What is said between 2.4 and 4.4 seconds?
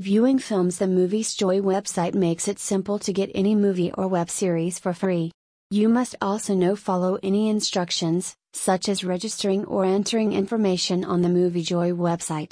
it simple to get any movie or web